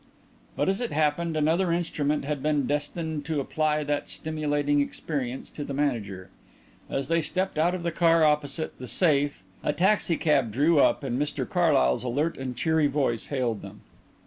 But, 0.55 0.67
as 0.67 0.81
it 0.81 0.91
happened, 0.91 1.37
another 1.37 1.71
instrument 1.71 2.25
had 2.25 2.41
been 2.41 2.65
destined 2.65 3.23
to 3.25 3.39
apply 3.39 3.83
that 3.83 4.09
stimulating 4.09 4.79
experience 4.79 5.51
to 5.51 5.63
the 5.63 5.75
manager. 5.75 6.31
As 6.89 7.07
they 7.07 7.21
stepped 7.21 7.59
out 7.59 7.75
of 7.75 7.83
the 7.83 7.91
car 7.91 8.23
opposite 8.25 8.75
"The 8.79 8.87
Safe" 8.87 9.43
a 9.63 9.73
taxicab 9.73 10.51
drew 10.51 10.79
up 10.79 11.03
and 11.03 11.21
Mr 11.21 11.47
Carlyle's 11.47 12.03
alert 12.03 12.35
and 12.39 12.57
cheery 12.57 12.87
voice 12.87 13.27
hailed 13.27 13.61
them. 13.61 13.81